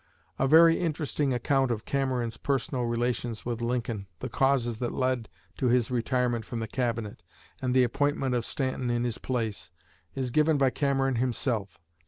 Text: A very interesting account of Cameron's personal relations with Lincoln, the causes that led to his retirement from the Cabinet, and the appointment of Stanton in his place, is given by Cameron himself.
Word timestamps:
A 0.39 0.47
very 0.47 0.79
interesting 0.79 1.31
account 1.31 1.69
of 1.69 1.85
Cameron's 1.85 2.35
personal 2.37 2.85
relations 2.85 3.45
with 3.45 3.61
Lincoln, 3.61 4.07
the 4.17 4.29
causes 4.29 4.79
that 4.79 4.95
led 4.95 5.29
to 5.57 5.67
his 5.67 5.91
retirement 5.91 6.43
from 6.43 6.59
the 6.59 6.67
Cabinet, 6.67 7.21
and 7.61 7.75
the 7.75 7.83
appointment 7.83 8.33
of 8.33 8.43
Stanton 8.43 8.89
in 8.89 9.03
his 9.03 9.19
place, 9.19 9.69
is 10.15 10.31
given 10.31 10.57
by 10.57 10.71
Cameron 10.71 11.17
himself. 11.17 11.79